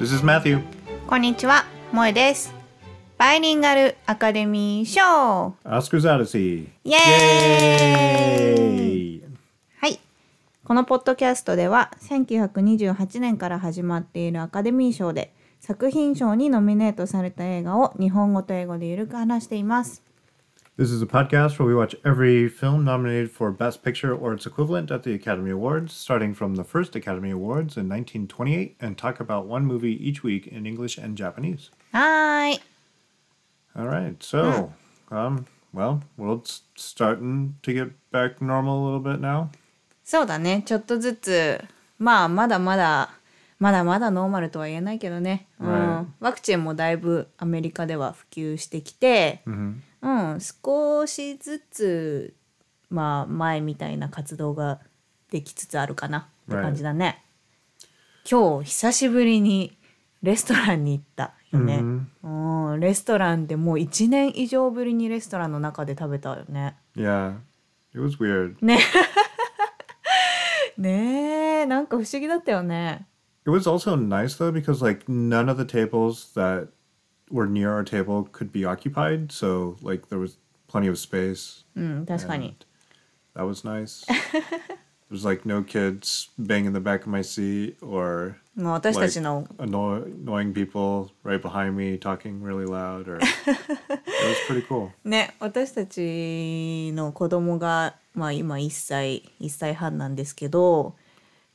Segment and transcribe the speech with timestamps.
[0.00, 0.62] This is Matthew.
[1.06, 2.54] こんにちは、萌えです。
[3.18, 6.68] バイリンガルアカデミー賞 Oscar's Odyssey.
[6.84, 8.82] イエー
[9.18, 9.22] イ!
[9.76, 10.00] はい。
[10.64, 20.02] このポッドキャストでは1928年から始まっているアカデミー賞で作品賞にノミネートされた映画を日本語と英語でゆるく話しています。
[20.77, 24.91] This is a podcast where we watch every film nominated for Best Picture or its equivalent
[24.91, 29.45] at the Academy Awards, starting from the first Academy Awards in 1928, and talk about
[29.45, 31.71] one movie each week in English and Japanese.
[31.93, 32.61] はーい。
[33.77, 34.71] All right, so,
[35.09, 39.47] um, well, world's starting to get back normal a little bit now.
[40.03, 40.61] そうだね。
[40.65, 41.63] ちょっとずつ、
[41.97, 43.09] まあまだまだ、
[43.60, 45.46] まだまだノーマルとは言えないけどね。
[45.60, 46.14] う.ん。
[46.18, 49.74] ワクチンもだいぶアメリカでは普及してきて、Mm-hmm.
[50.02, 52.34] うん、少しずつ
[52.88, 54.80] まあ前みたいな活動が
[55.30, 57.22] できつつあるかなって感じだね。
[58.28, 59.76] 今日久しぶりに
[60.22, 61.82] レストランに行ったよね。
[62.22, 66.76] うん、レストランでもう1年以上ぶりにレストランの中で食べたよね。
[66.96, 67.36] Yeah,
[67.94, 68.56] it was weird.
[68.64, 68.78] ね。
[70.78, 73.06] ねえなんか不思議だったよね。
[73.49, 76.69] It was also nice though because like none of the tables that
[77.29, 80.37] were near our table could be occupied, so like there was
[80.67, 81.63] plenty of space.
[81.75, 82.55] うん確かに。
[83.35, 84.05] That was nice.
[85.11, 90.03] There's like no kids banging the back of my seat or もう私た like ちの annoy-
[90.23, 94.89] annoying people right behind me talking really loud or it was pretty cool.
[95.03, 100.95] ね私たちの子供がまあ今1歳1歳半なんですけど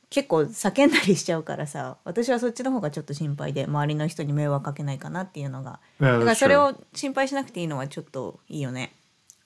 [0.08, 8.92] 結構叫んだりしちゃうからさ私はそっちの方がちょっと心配で周りの人に迷惑かけないかなっていうのが Yeah, だからそれ.を心配しなくていいのはちょっといいよね。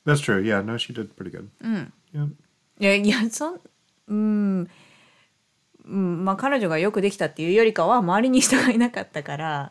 [0.06, 0.42] That's true.
[0.42, 1.48] Yeah, no, she did pretty good.
[2.12, 2.28] Yeah.
[2.78, 3.60] いやいやそん
[4.08, 4.68] うん、
[5.86, 9.70] うん、まあ彼女がよくできたっていうよりかは周りに人がいなかったから、うん、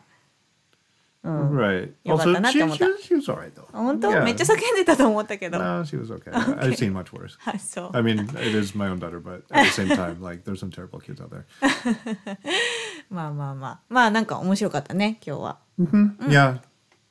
[1.23, 1.91] Right.
[2.03, 3.65] よかったなって she, 思った she, she was alright though.
[3.71, 4.23] 本当、 Yeah.
[4.23, 5.57] めっちゃ叫んでたと思ったけど。
[5.57, 6.31] No, she was okay.
[6.31, 7.35] I've seen much worse.
[7.45, 10.59] あそう I mean, it is my own daughter, but at the same time, like, there's
[10.59, 11.45] some terrible kids out there.
[13.09, 15.59] まあまあまあまあなんか面白かったね今日は。
[15.79, 16.59] Yeah.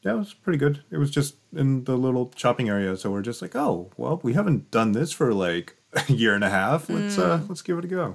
[0.04, 0.84] Yeah, it was pretty good.
[0.92, 4.34] It was just in the little shopping area, so we're just like, oh, well, we
[4.34, 6.88] haven't done this for like a year and a half.
[6.90, 8.14] Let's uh, let's give it a go.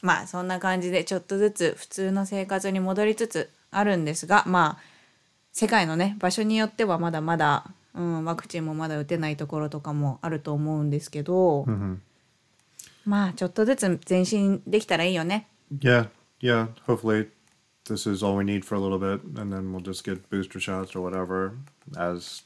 [0.00, 4.83] まあそんな感じでちょっとずつ普通の生活に戻りつつ あるんですがまあ
[5.51, 11.65] 世界のね場所によってはまだまだ、うん、ワクチンもまだ打てないところとかもあると思うんですけど、
[13.05, 15.47] まあちょっとずつ前進できたらいいよね。
[15.77, 16.07] yeah,
[16.39, 16.67] yeah.
[16.87, 17.27] Hopefully,
[17.85, 20.59] this is all we need for a little bit, and then we'll just get booster
[20.59, 21.53] shots or whatever
[21.97, 22.43] as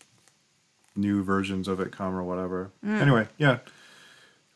[0.96, 2.72] new versions of it come or whatever.
[2.86, 3.60] Anyway, yeah.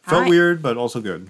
[0.01, 1.29] Felt weird, but also good.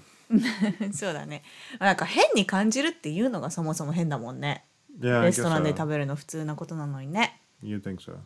[0.92, 1.42] そうだね。
[1.78, 4.64] なんか変に感じるっていうのがそもそも変だもんね。
[5.00, 5.76] Yeah, レストランで so.
[5.78, 7.40] 食べるの普通なことなのにね。
[7.62, 8.16] You think so?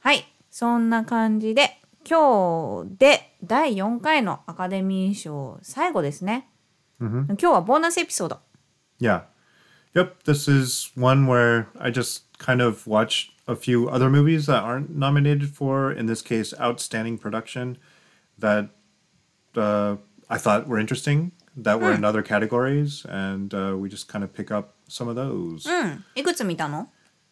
[0.00, 6.48] はい、そんな感じで今日で第4回のアカデミー賞最後ですね。
[7.00, 8.38] 今日はボーナスエピソード。
[9.00, 9.24] Yeah.
[9.94, 10.24] Yep.
[10.24, 14.90] This is one where I just kind of watched a few other movies that aren't
[14.90, 17.78] nominated for, in this case, outstanding production,
[18.38, 18.70] that
[19.56, 19.96] uh,
[20.28, 24.33] I thought were interesting, that were in other categories, and uh, we just kind of
[24.33, 25.65] pick up some of those.
[25.65, 26.89] うん、いくつ見たの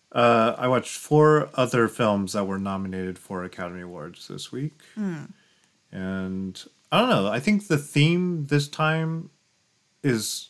[0.10, 4.80] Uh, I watched four other films that were nominated for Academy Awards this week.
[5.92, 9.30] And I don't know, I think the theme this time
[10.04, 10.50] is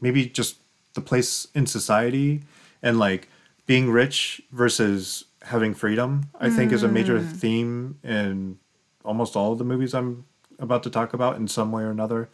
[0.00, 0.56] maybe just
[0.94, 2.42] the place in society
[2.82, 3.28] and like
[3.66, 8.58] being rich versus having freedom, I think is a major theme in
[9.04, 10.24] almost all of the movies I'm
[10.58, 12.30] about to talk about in some way or another.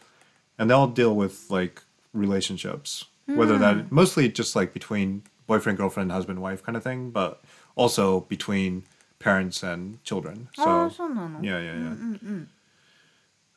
[0.57, 1.81] And they all deal with like
[2.13, 7.41] relationships, whether that mostly just like between boyfriend, girlfriend, husband, wife kind of thing, but
[7.75, 8.83] also between
[9.19, 10.47] parents and children.
[10.55, 11.39] So, ああ、そうなの。
[11.41, 11.75] yeah, yeah,
[12.21, 12.45] yeah.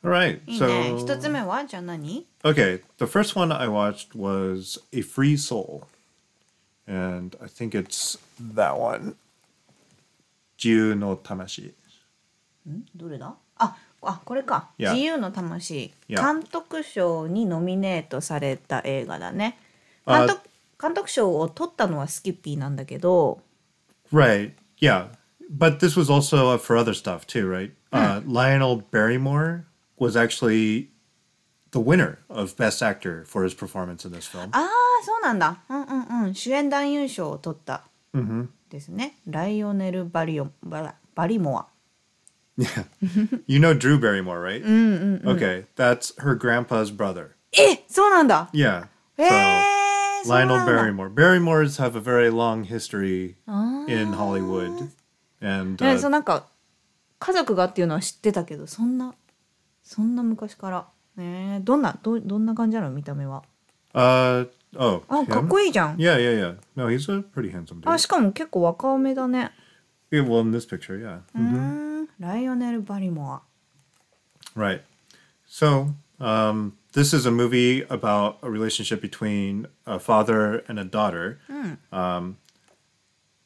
[0.03, 0.41] All right.
[0.47, 0.65] いいね。
[0.65, 5.83] So, 一つ目はじゃあ何 Okay, the first one I watched was A Free Soul.
[6.87, 9.15] And I think it's that one.
[10.57, 11.73] Jiu no Tamashi.
[12.95, 14.70] どれだあ あこれか。
[14.78, 14.92] Yeah.
[14.92, 15.92] 自由の魂。
[16.08, 16.34] Yeah.
[16.34, 19.58] 監督賞にノミネートされた映画だね。
[20.04, 20.48] あ監督
[20.80, 23.40] 監督賞を取ったのはスキッピーなんだけど、
[24.12, 24.52] Right.
[24.80, 25.08] Yeah.
[25.50, 27.72] But this was also uh, for other stuff too, right?
[27.92, 29.66] Uh, Lionel Barrymore
[29.98, 30.88] was actually
[31.72, 34.48] the winner of Best Actor for his performance in this film.
[34.52, 34.68] ああ
[35.04, 35.62] そうなんだ。
[35.68, 36.34] うんうんうん。
[36.34, 37.84] 主演男優賞を取った。
[38.68, 39.16] ですね。
[39.26, 41.66] ライオネル・バリオババリモア。
[42.58, 42.84] Yeah.
[43.46, 44.62] you know Drew Barrymore, right?
[44.62, 47.30] Okay, that's her grandpa's brother.
[47.52, 48.86] えそうなんだ Yeah.
[49.18, 51.14] へ So えそうなん Lionel だ Barrymore.
[51.14, 53.36] Barrymores have a very long history
[53.88, 54.88] in Hollywood.
[55.40, 56.46] And え uh, そうなんか
[57.18, 59.14] 家族がっていうのは知ってたけどそんな
[59.82, 63.42] そんな昔からねえどんなどどんな感じなの見た目は
[63.94, 65.48] uh oh, あかっ him?
[65.48, 66.56] こいいじゃん Yeah, yeah, yeah.
[66.76, 67.90] No, he's a pretty handsome dude.
[67.90, 69.52] あしかも結構若めだね
[70.12, 71.20] Yeah, well, in this picture, yeah.
[71.36, 71.56] Mm-hmm.
[71.56, 73.40] Mm, Lionel Barrymore.
[74.54, 74.82] Right.
[75.46, 81.40] So, um, this is a movie about a relationship between a father and a daughter.
[81.50, 81.78] Mm.
[81.90, 82.36] Um,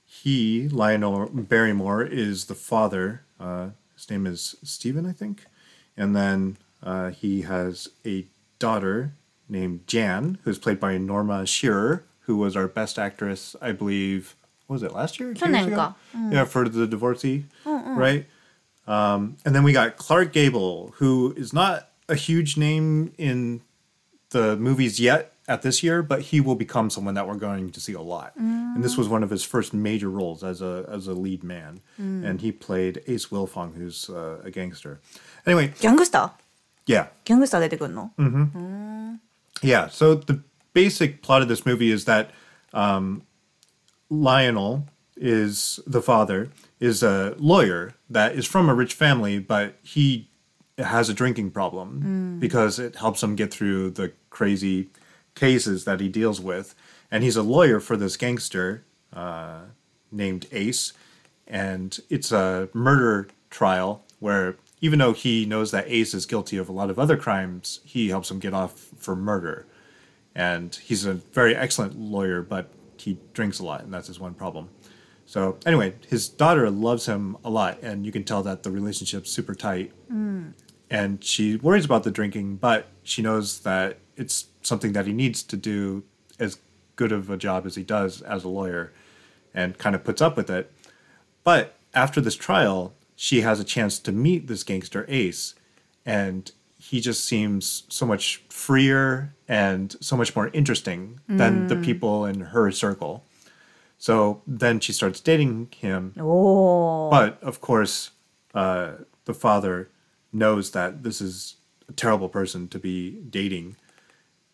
[0.05, 3.23] he, Lionel Barrymore, is the father.
[3.39, 5.45] Uh, his name is Stephen, I think.
[5.97, 8.27] And then uh, he has a
[8.59, 9.13] daughter
[9.49, 14.35] named Jan, who's played by Norma Shearer, who was our best actress, I believe,
[14.69, 15.35] was it last year?
[15.35, 15.95] Two years ago?
[16.17, 16.33] Mm.
[16.33, 17.97] Yeah, for the divorcee, Mm-mm.
[17.97, 18.27] right?
[18.87, 23.63] Um, and then we got Clark Gable, who is not a huge name in
[24.31, 27.81] the movies yet at this year, but he will become someone that we're going to
[27.81, 28.37] see a lot.
[28.37, 28.77] Mm.
[28.77, 28.99] And this mm.
[28.99, 32.25] was one of his first major roles as a as a lead man, mm.
[32.25, 35.01] and he played Ace Wilfong, who's uh, a gangster.
[35.47, 36.31] Anyway, gangster.
[36.87, 37.59] Yeah, gangster.
[37.59, 38.45] Mm-hmm.
[38.45, 39.19] Mm.
[39.63, 39.89] Yeah.
[39.89, 40.43] So the
[40.73, 42.31] basic plot of this movie is that
[42.73, 43.23] um,
[44.11, 44.87] Lionel
[45.17, 50.29] is the father is a lawyer that is from a rich family, but he
[50.79, 54.89] has a drinking problem because it helps him get through the crazy
[55.35, 56.75] cases that he deals with.
[57.11, 59.61] And he's a lawyer for this gangster uh,
[60.13, 60.93] named Ace,
[61.47, 66.69] and it's a murder trial where even though he knows that Ace is guilty of
[66.69, 69.67] a lot of other crimes, he helps him get off for murder.
[70.35, 72.69] And he's a very excellent lawyer, but
[73.01, 74.69] he drinks a lot, and that's his one problem.
[75.27, 79.31] So anyway, his daughter loves him a lot, and you can tell that the relationship's
[79.31, 79.93] super tight.
[80.13, 80.53] Mm.
[80.89, 85.43] And she worries about the drinking, but she knows that it's something that he needs
[85.43, 86.05] to do
[86.39, 86.59] as
[86.95, 88.93] good of a job as he does as a lawyer,
[89.53, 90.71] and kind of puts up with it.
[91.43, 95.55] But after this trial, she has a chance to meet this gangster Ace,
[96.05, 96.53] and
[96.91, 102.41] he just seems so much freer and so much more interesting than the people in
[102.53, 103.25] her circle.
[103.99, 108.13] So then she starts dating him, おお but of course,
[108.55, 109.89] uh, the father
[110.33, 111.57] knows that this is
[111.89, 113.77] a terrible person to be dating,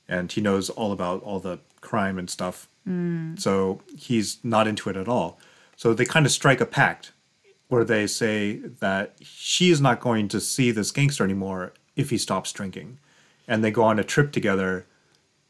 [0.09, 2.69] and he knows all about all the crime and stuff.
[3.37, 5.39] So he's not into it at all.
[5.77, 7.13] So they kind of strike a pact
[7.69, 12.18] where they say that she is not going to see this gangster anymore if he
[12.18, 13.00] stops drinking.
[13.48, 14.86] And they go on a trip together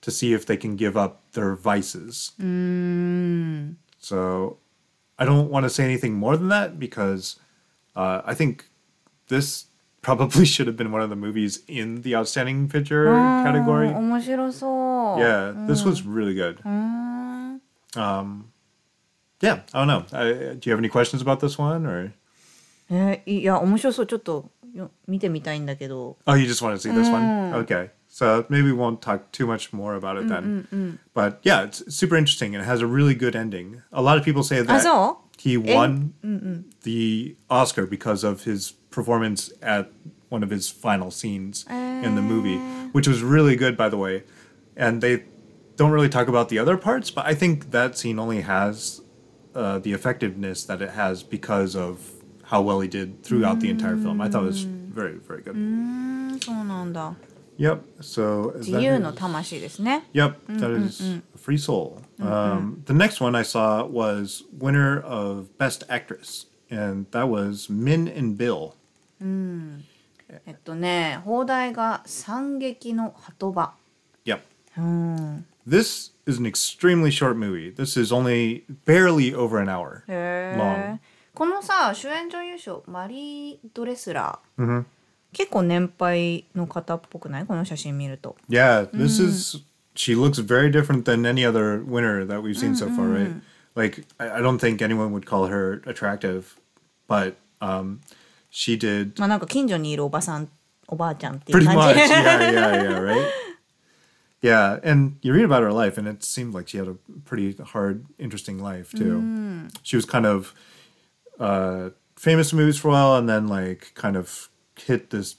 [0.01, 2.31] to see if they can give up their vices.
[3.99, 4.57] So
[5.17, 7.39] I don't want to say anything more than that because
[7.95, 8.69] uh, I think
[9.29, 9.65] this
[10.01, 13.05] probably should have been one of the movies in the outstanding picture
[13.43, 13.89] category.
[13.89, 14.67] 面白そ
[15.17, 16.59] う Yeah, this was really good.
[17.95, 18.51] Um,
[19.41, 20.05] yeah, I don't know.
[20.13, 22.11] Uh, do you have any questions about this one, or
[22.89, 24.49] えーいや面白そうちょっとよ
[25.07, 27.53] 見てみたいんだけど oh, you just want to see this one?
[27.63, 30.99] Okay, so maybe we won't talk too much more about it then.
[31.13, 33.81] But yeah, it's super interesting and it has a really good ending.
[33.91, 36.13] A lot of people say あ that そう he won
[36.83, 39.89] the Oscar because of his performance at
[40.29, 42.57] one of his final scenes in the movie,
[42.91, 44.23] which was really good, by the way.
[44.75, 45.23] And they
[45.75, 49.01] don't really talk about the other parts, but I think that scene only has
[49.55, 52.11] uh, the effectiveness that it has because of
[52.52, 54.20] how well he did throughout the entire film.
[54.20, 54.88] I thought it was mm.
[54.92, 55.54] very, very good.
[55.56, 57.14] Mm, うんそうなんだ
[57.58, 57.82] Yep.
[58.00, 61.00] So is Yep, that is
[61.34, 62.02] a Free Soul.
[62.18, 62.32] Mm-hmm.
[62.32, 68.08] Um, the next one I saw was winner of Best Actress, and that was Min
[68.08, 68.74] and Bill.
[69.22, 69.84] Mm.
[70.46, 73.74] えっとね放題が「惨劇の波止場
[74.24, 74.40] Yep.
[75.66, 77.70] This is an extremely short movie.
[77.70, 81.00] This is only barely over an hour long.
[81.34, 84.84] えこのさ主演女優賞マリー・ドレスラー、Mhm.
[85.32, 89.62] 結構年配の方っぽくないこの写真見ると Yeah, this is.
[89.94, 93.30] She looks very different than any other winner that we've seen so far, right?
[93.74, 96.56] Like, I, I don't think anyone would call her attractive,
[97.08, 98.00] but um,
[98.50, 100.48] she did まあなんか近所にいるおばさん
[100.88, 101.94] おばあちゃんっていう Pretty 感 much.
[101.94, 103.26] じ yeah, yeah, yeah, right?
[104.42, 107.54] Yeah, and you read about her life, and it seemed like she had a pretty
[107.62, 109.22] hard, interesting life, too.
[109.84, 110.52] She was kind of
[111.42, 115.36] uh, famous movies for a while, and then, like, kind of hit this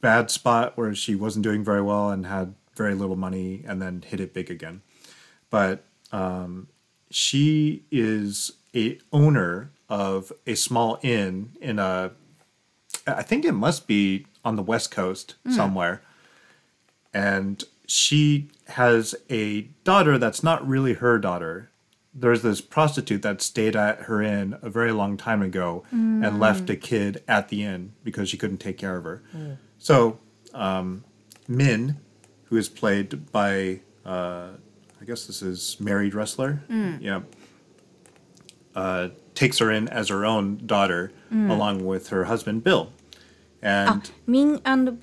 [0.00, 4.02] bad spot where she wasn't doing very well and had very little money, and then
[4.02, 4.82] hit it big again.
[5.50, 6.68] But um,
[7.10, 12.12] she is a owner of a small inn in a
[13.06, 16.02] I think it must be on the West Coast somewhere.
[17.12, 21.70] And she has a daughter that's not really her daughter
[22.14, 26.26] there's this prostitute that stayed at her inn a very long time ago mm.
[26.26, 29.22] and left a kid at the inn because she couldn't take care of her.
[29.36, 29.58] Mm.
[29.78, 30.20] So
[30.52, 31.04] um,
[31.48, 31.96] Min,
[32.44, 34.50] who is played by uh,
[35.04, 36.98] I guess this is Marie Dressler, mm.
[37.02, 37.20] yeah,
[38.74, 41.50] uh, takes her in as her own daughter mm.
[41.50, 42.92] along with her husband Bill.
[43.60, 44.98] And ah, Min and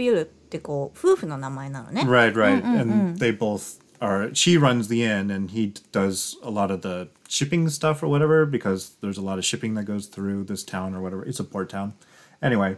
[1.95, 2.07] Bill.
[2.07, 2.63] Right, right.
[2.63, 2.79] Mm-hmm.
[2.79, 3.19] And mm.
[3.19, 4.33] they both are.
[4.33, 8.45] She runs the inn, and he does a lot of the shipping stuff or whatever
[8.45, 11.23] because there's a lot of shipping that goes through this town or whatever.
[11.23, 11.93] It's a port town.
[12.41, 12.77] Anyway,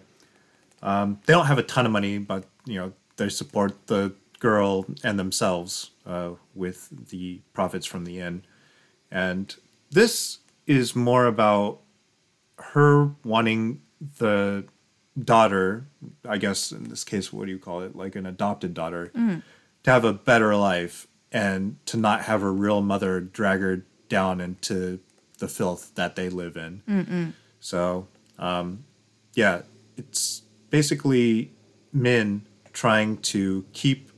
[0.82, 4.86] um, they don't have a ton of money, but you know they support the girl
[5.04, 8.44] and themselves uh, with the profits from the inn.
[9.10, 9.56] And
[9.90, 11.80] this is more about
[12.58, 13.82] her wanting
[14.20, 14.66] the
[15.22, 15.88] daughter,
[16.28, 17.96] I guess in this case, what do you call it?
[17.96, 19.12] Like an adopted daughter,
[19.84, 24.40] to have a better life and to not have her real mother drag her down
[24.40, 25.00] into
[25.40, 26.82] the filth that they live in.
[27.60, 28.86] So, um,
[29.34, 29.64] yeah,
[29.98, 31.52] it's basically
[31.92, 34.12] Min trying to keep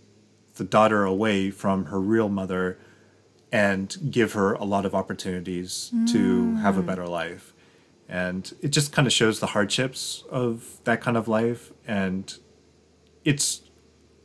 [0.56, 2.78] the daughter away from her real mother
[3.52, 7.54] and give her a lot of opportunities to have a better life.
[8.10, 11.72] And it just kind of shows the hardships of that kind of life.
[11.88, 12.38] And
[13.24, 13.62] it's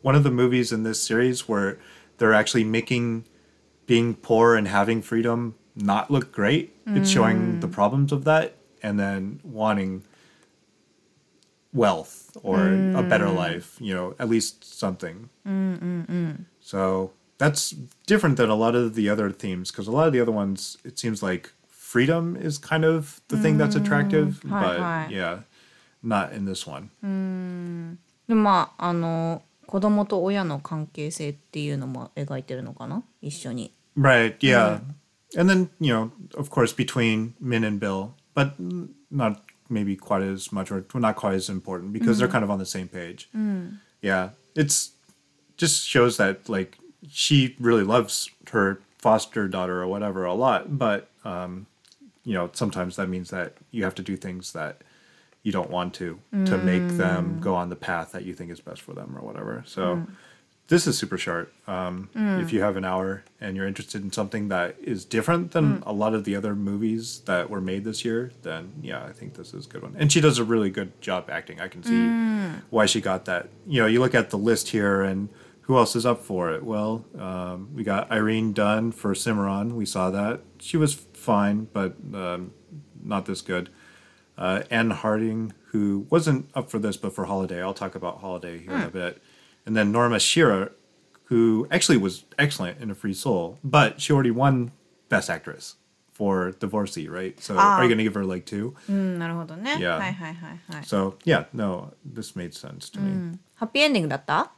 [0.02, 1.78] one of the movies in this series where
[2.19, 3.25] they're actually making
[3.85, 6.74] being poor and having freedom not look great.
[6.88, 10.03] It's showing the problems of that and then wanting
[11.74, 12.59] wealth or
[12.95, 15.29] a better life, you know, at least something.
[16.62, 17.71] So that's
[18.07, 20.77] different than a lot of the other themes because a lot of the other ones,
[20.85, 25.07] it seems like freedom is kind of the thing that's attractive, Hi, but hi.
[25.12, 25.39] yeah,
[26.01, 26.89] not in this one.
[28.27, 34.81] でまああの 子供と親の関係性っていうのも描いてるのかな一緒に Right, yeah.
[35.38, 38.53] And then, you know, of course, between Min and Bill, but
[39.09, 42.59] not maybe quite as much or not quite as important because they're kind of on
[42.59, 43.29] the same page.
[44.01, 44.91] Yeah, it's
[45.57, 51.09] just shows that, like, she really loves her foster daughter or whatever a lot, but,
[51.24, 51.67] um,
[52.24, 54.81] you know, sometimes that means that you have to do things that
[55.42, 58.61] you don't want to to make them go on the path that you think is
[58.61, 59.62] best for them or whatever.
[59.66, 60.06] So
[60.68, 61.52] this is super short.
[61.66, 65.82] Um, If you have an hour and you're interested in something that is different than
[65.85, 69.35] a lot of the other movies that were made this year, then yeah, I think
[69.35, 69.97] this is a good one.
[69.99, 71.61] And she does a really good job acting.
[71.61, 72.06] I can see
[72.70, 73.49] why she got that.
[73.66, 75.28] You know, you look at the list here and
[75.62, 76.62] who else is up for it?
[76.64, 79.75] Well, um, we got Irene Dunne for Cimarron.
[79.76, 80.40] We saw that.
[80.61, 82.52] She was fine, but um,
[83.02, 83.70] not this good
[84.40, 87.62] uh, Ann Harding, who wasn't up for this but for Holiday.
[87.62, 88.82] I'll talk about Holiday here mm.
[88.82, 89.23] in a bit.
[89.66, 90.73] And then Norma Shearer,
[91.25, 94.73] who actually was excellent in A Free Soul, but she already won
[95.11, 95.76] Best Actress
[96.12, 97.38] for Divorcee, right?
[97.40, 97.76] So ah.
[97.76, 98.75] are you going to give her like two?
[98.90, 99.76] Mm, なるほどね.
[99.78, 99.99] Yeah.
[99.99, 100.85] はいはいはいはい.
[100.85, 103.11] So yeah, no, this made sense to me.
[103.11, 104.50] Happy ハッピーエンディングだった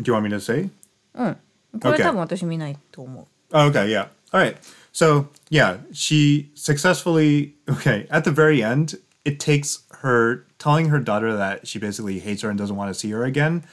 [0.00, 0.70] Do you want me to say?
[1.14, 1.36] うん。
[1.80, 2.02] これ、okay.
[2.04, 3.26] 多分私見ないと思う。
[3.52, 4.08] Oh, okay, yeah.
[4.32, 4.56] All right.
[4.94, 11.36] So, yeah, she successfully, okay, at the very end, it takes her telling her daughter
[11.36, 13.64] that she basically hates her and doesn't want to see her again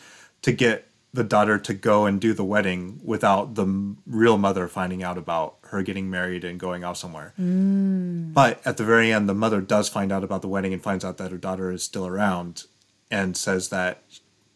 [0.42, 4.68] to get the daughter to go and do the wedding without the m- real mother
[4.68, 7.34] finding out about her getting married and going off somewhere.
[7.38, 11.06] But at the very end, the mother does find out about the wedding and finds
[11.06, 12.64] out that her daughter is still around
[13.12, 14.02] and says that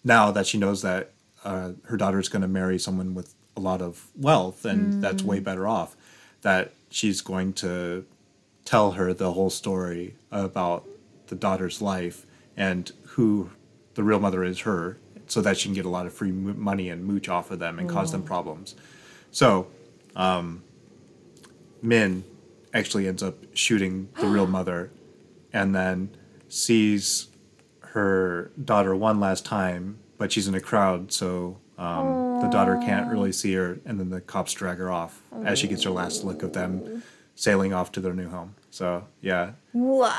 [0.03, 1.11] now that she knows that
[1.43, 5.23] uh, her daughter is going to marry someone with a lot of wealth and that's
[5.23, 5.95] way better off,
[6.45, 8.05] that she's going to
[8.65, 10.87] tell her the whole story about
[11.25, 13.49] the daughter's life and who
[13.95, 16.87] the real mother is her so that she can get a lot of free money
[16.89, 18.75] and mooch off of them and cause them problems.
[19.31, 19.65] So,
[20.15, 20.63] um,
[21.81, 22.23] Min
[22.75, 24.91] actually ends up shooting the real mother
[25.51, 26.11] and then
[26.47, 27.29] sees
[27.79, 33.09] her daughter one last time, but she's in a crowd, so um, the daughter can't
[33.11, 36.23] really see her, and then the cops drag her off as she gets her last
[36.23, 37.03] look of them
[37.35, 38.55] sailing off to their new home.
[38.69, 39.51] So yeah.
[39.73, 40.11] Wow.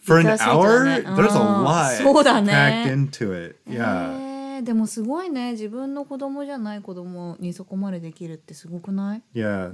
[0.00, 1.62] For an hour, there's a oh.
[1.62, 3.58] lot packed into it.
[3.66, 4.18] Yeah.
[4.20, 5.52] Eh, でもすごいね。
[5.52, 9.70] 自分の子供じゃない子供にそこまでできるってすごくない？Yeah、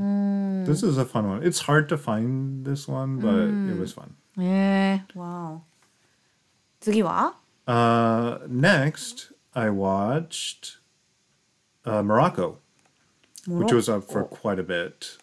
[0.65, 0.89] this hmm.
[0.89, 1.43] is a fun one.
[1.43, 3.79] It's hard to find this one but it hmm.
[3.79, 4.15] was fun.
[4.39, 5.61] Eh, えー、wow.
[6.81, 7.37] 次は、
[7.67, 10.79] uh, next I watched
[11.85, 12.59] uh, Morocco,
[13.47, 15.17] モロ which was up for quite a bit.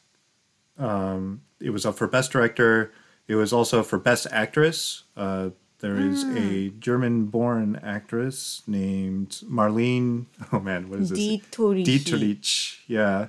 [0.77, 2.91] Um, it was up for Best Director.
[3.27, 5.03] It was also for Best Actress.
[5.15, 10.25] Uh, there is a German-born actress named Marlene.
[10.51, 11.19] Oh man, what is this?
[11.19, 11.85] Dietrich.
[11.85, 13.27] Dietrich, yeah,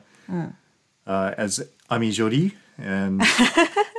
[1.06, 1.60] uh, as
[1.90, 3.20] Amy Jolly, and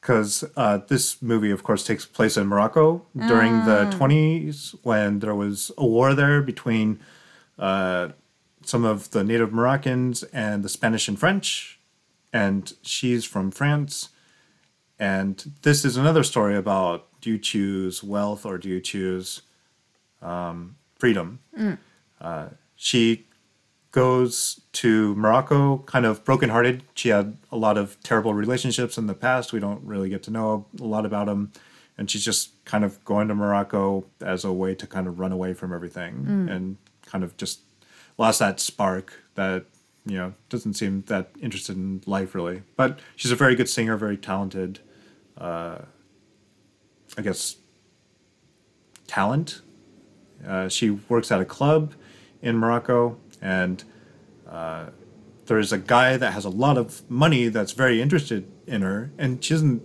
[0.00, 5.34] because uh, this movie, of course, takes place in Morocco during the twenties when there
[5.34, 6.98] was a war there between
[7.58, 8.08] uh,
[8.64, 11.78] some of the native Moroccans and the Spanish and French,
[12.32, 14.08] and she's from France.
[14.98, 19.42] And this is another story about do you choose wealth or do you choose
[20.22, 21.40] um, freedom?
[22.20, 23.26] Uh, she
[23.92, 26.84] goes to Morocco kind of brokenhearted.
[26.94, 29.52] She had a lot of terrible relationships in the past.
[29.52, 31.52] We don't really get to know a lot about them.
[31.98, 35.32] And she's just kind of going to Morocco as a way to kind of run
[35.32, 37.60] away from everything and kind of just
[38.16, 39.66] lost that spark that,
[40.06, 42.62] you know, doesn't seem that interested in life really.
[42.76, 44.78] But she's a very good singer, very talented,
[45.36, 45.78] uh,
[47.18, 47.56] I guess,
[49.06, 49.60] talent.
[50.46, 51.92] Uh, she works at a club
[52.40, 53.84] in Morocco, and
[54.48, 54.86] uh,
[55.46, 59.42] there's a guy that has a lot of money that's very interested in her, and
[59.44, 59.82] she doesn't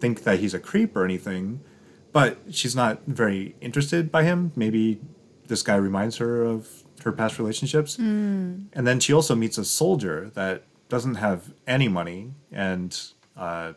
[0.00, 1.60] think that he's a creep or anything,
[2.12, 4.52] but she's not very interested by him.
[4.54, 5.00] Maybe
[5.46, 7.96] this guy reminds her of her past relationships.
[8.72, 12.98] And then she also meets a soldier that doesn't have any money and
[13.36, 13.72] uh,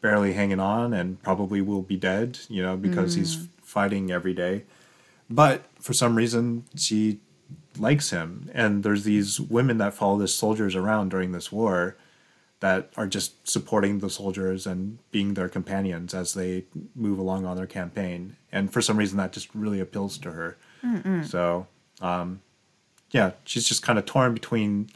[0.00, 4.64] barely hanging on and probably will be dead, you know, because he's fighting every day.
[5.28, 7.20] But for some reason, she
[7.77, 8.49] likes him.
[8.53, 11.95] And there's these women that follow the soldiers around during this war
[12.59, 16.65] that are just supporting the soldiers and being their companions as they
[16.95, 18.35] move along on their campaign.
[18.51, 20.57] And for some reason, that just really appeals to her.
[21.25, 21.67] So,
[22.01, 22.41] um,
[23.11, 24.89] yeah, she's just kind of torn between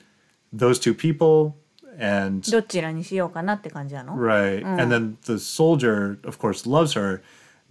[0.54, 1.56] those two people
[1.98, 4.64] and どちらにしようかなって感じなの Right.
[4.66, 7.22] And then the soldier, of course, loves her,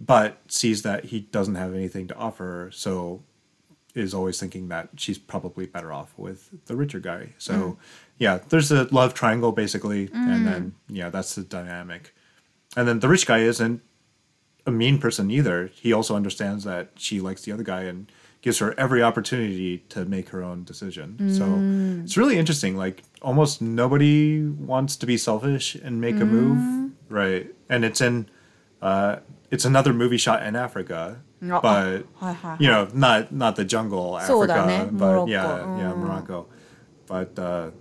[0.01, 3.21] but sees that he doesn't have anything to offer her, so
[3.94, 7.34] is always thinking that she's probably better off with the richer guy.
[7.38, 7.76] So, mm.
[8.18, 10.96] yeah, there's a love triangle basically, and then mm.
[10.96, 12.14] yeah, that's the dynamic.
[12.76, 13.82] And then the rich guy isn't
[14.66, 15.70] a mean person either.
[15.74, 18.10] He also understands that she likes the other guy and
[18.42, 21.34] gives her every opportunity to make her own decision.
[21.34, 22.04] So mm.
[22.04, 22.76] it's really interesting.
[22.76, 27.52] Like almost nobody wants to be selfish and make a move, right?
[27.68, 28.30] And it's in
[28.80, 29.16] uh,
[29.50, 34.19] it's another movie shot in Africa, but hi, hi, you know, not not the jungle
[34.25, 35.25] So Africa, だね、 but Morocco.
[35.27, 35.43] yeah,
[35.77, 35.97] yeah, Mm.
[35.97, 36.47] Morocco.
[37.07, 37.71] But uh,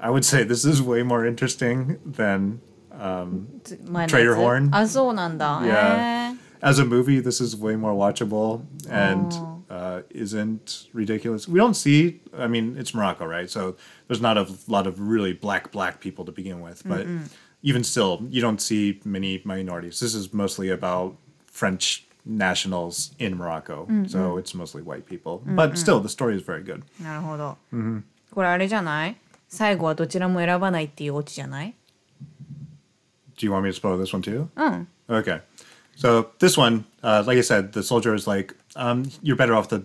[0.00, 2.60] I would say this is way more interesting than
[2.92, 6.32] um, つ前のやつ Trader Horn あそうなんだ Yeah.
[6.32, 9.62] へ as a movie, this is way more watchable and Oh.
[9.68, 11.46] uh, isn't ridiculous.
[11.46, 13.50] We don't see, I mean, it's Morocco, right?
[13.50, 13.76] So
[14.08, 16.82] there's not a lot of really black, black people to begin with.
[16.86, 17.06] But
[17.62, 20.00] even still, you don't see many minorities.
[20.00, 23.86] This is mostly about French nationals in Morocco.
[24.06, 25.42] So it's mostly white people.
[25.44, 26.82] But still, the story is very good.
[27.00, 27.56] えなるほど、
[28.30, 29.16] これあれじゃない
[29.48, 31.74] 最後はどちらも選ばないっていうオチじゃない
[33.36, 34.48] Do you want me to spoil this one too?
[34.56, 35.40] うん Okay.
[35.96, 39.68] So this one, uh, like I said, the soldier is like, um, you're better off
[39.68, 39.84] the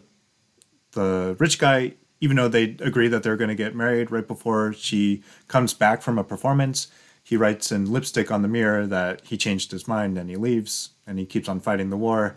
[0.94, 4.74] the rich guy, even though they agree that they're going to get married right before
[4.74, 6.88] she comes back from a performance.
[7.25, 10.91] He writes in lipstick on the mirror that he changed his mind and he leaves
[11.07, 12.37] and he keeps on fighting the war.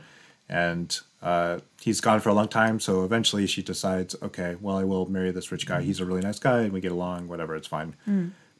[0.50, 2.80] And uh, he's gone for a long time.
[2.80, 5.82] So eventually she decides, okay, well, I will marry this rich guy.
[5.82, 7.95] He's a really nice guy and we get along, whatever, it's fine.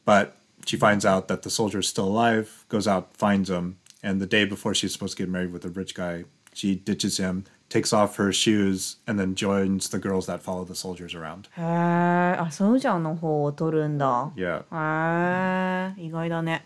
[0.04, 0.36] But
[0.66, 4.44] she finds out that the soldier's still alive, goes out, finds him, and the day
[4.44, 8.17] before she's supposed to get married with the rich guy, she ditches him, takes off
[8.17, 11.47] her shoes, and then joins the girls that follow the soldiers around.
[11.57, 14.63] へえあそうじゃんの方を取るんだ Yeah.
[14.71, 16.65] へえ意外だね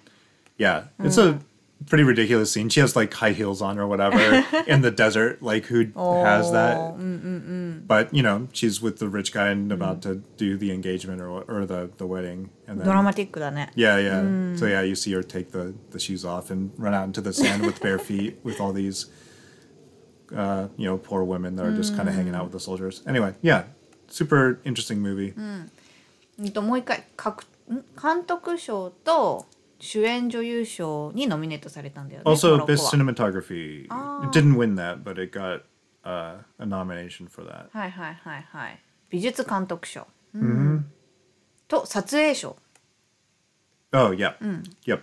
[0.58, 0.86] Yeah.
[1.00, 1.40] It's a
[1.86, 2.68] pretty ridiculous scene.
[2.70, 4.18] She has like high heels on or whatever
[4.66, 5.42] in the desert.
[5.44, 5.86] Like, who
[6.26, 7.88] has Oh, that?
[7.88, 11.44] But, you know, she's with the rich guy and about to do the engagement or,
[11.48, 12.50] or the, the wedding.
[12.68, 14.58] And ドラ then, マティックだね yeah, yeah.
[14.58, 17.32] So, yeah, you see her take the, the shoes off and run out into the
[17.32, 19.06] sand with bare feet with all these,
[20.36, 23.02] uh, you know, poor women that are just kind of hanging out with the soldiers.
[23.08, 23.64] Anyway, yeah.
[24.10, 25.34] Super interesting movie.
[25.38, 29.46] うんともう一回かくん監督賞と
[29.80, 33.84] 主演女優賞にノミネートされたんだよね Also, モロッコ best は cinematography.
[33.86, 33.90] It
[34.40, 35.64] didn't win that, but it got
[36.04, 37.70] uh, a nomination for that.
[37.72, 38.80] はいはいはいはい
[39.10, 40.86] 美術監督賞、うん
[41.68, 42.56] と撮影賞
[43.94, 44.36] Oh, yeah.
[44.86, 45.02] Yep.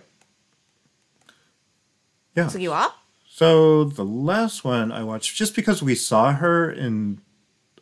[2.35, 2.47] Yeah.
[2.47, 2.95] 次は
[3.32, 7.20] so the last one I watched, just because we saw her in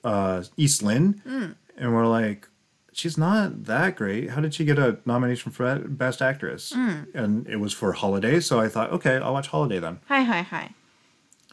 [0.04, 1.54] uh, East Lynne, mm.
[1.76, 2.48] and we're like,
[2.92, 4.30] she's not that great.
[4.30, 6.74] How did she get a nomination for Best Actress?
[6.76, 7.14] Mm.
[7.14, 10.00] And it was for Holiday, so I thought, okay, I'll watch Holiday then.
[10.08, 10.74] Hi, hi, hi.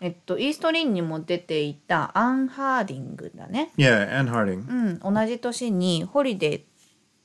[0.01, 3.71] えっと、イーストリンにも出ていたアン・ハーディングだね。
[3.77, 5.01] Yeah, Ann Harding.
[5.03, 6.61] うん、同じ年に「ホリデー」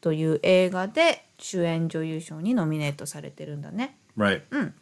[0.00, 3.98] という映画で主演女優賞にノミネートされてるんだね。
[4.16, 4.42] Right.
[4.52, 4.74] うん。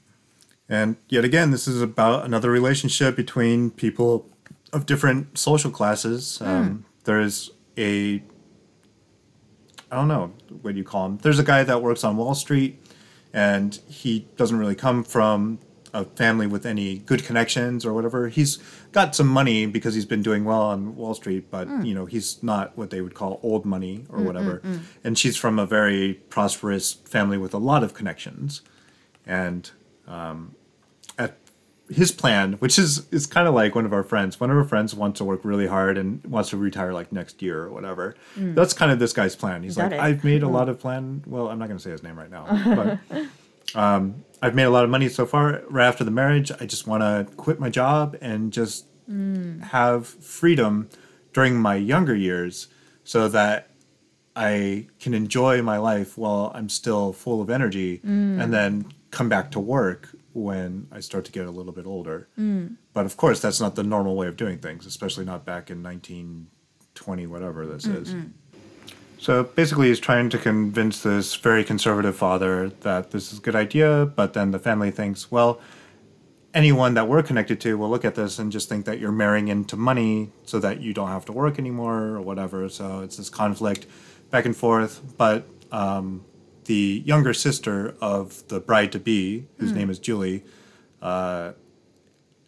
[0.69, 4.29] And yet again, this is about another relationship between people
[4.73, 6.39] of different social classes.
[6.39, 6.45] Hmm.
[6.45, 8.23] Um, There's a,
[9.91, 11.19] I don't know what you call him.
[11.19, 12.83] There's a guy that works on Wall Street,
[13.33, 15.59] and he doesn't really come from
[15.95, 18.29] a family with any good connections or whatever.
[18.29, 18.59] He's
[18.93, 21.83] got some money because he's been doing well on Wall Street, but hmm.
[21.83, 24.63] you know he's not what they would call old money or hmm, whatever.
[25.03, 28.61] And she's from a very prosperous family with a lot of connections,
[29.25, 29.71] and
[30.07, 30.55] um,
[31.91, 34.39] his plan, which is is kind of like one of our friends.
[34.39, 37.43] One of our friends wants to work really hard and wants to retire like next
[37.43, 38.15] year or whatever.
[38.37, 38.55] Mm.
[38.55, 39.63] That's kind of this guy's plan.
[39.63, 40.01] He's like, it.
[40.01, 40.53] I've made a mm.
[40.53, 41.23] lot of plan.
[41.27, 43.21] Well, I'm not going to say his name right now, but
[43.75, 45.63] um, I've made a lot of money so far.
[45.69, 49.63] Right after the marriage, I just want to quit my job and just mm.
[49.65, 50.89] have freedom
[51.33, 52.69] during my younger years,
[53.05, 53.71] so that
[54.37, 59.51] I can enjoy my life while I'm still full of energy, and then come back
[59.53, 60.11] to work
[60.43, 62.29] when I start to get a little bit older.
[62.93, 65.83] But of course, that's not the normal way of doing things, especially not back in
[65.83, 68.15] 1920, whatever this is.
[69.21, 73.57] So basically, he's trying to convince this very conservative father that this is a good
[73.57, 75.61] idea, but then the family thinks, well,
[76.55, 79.49] anyone that we're connected to will look at this and just think that you're marrying
[79.49, 82.69] into money so that you don't have to work anymore or whatever.
[82.69, 83.87] So it's this conflict
[84.31, 85.01] back and forth.
[85.19, 86.25] But um,
[86.69, 90.45] the younger sister of the bride to be, whose name is Julie,
[91.01, 91.53] uh,